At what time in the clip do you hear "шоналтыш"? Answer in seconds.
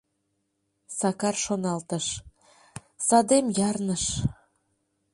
1.43-2.05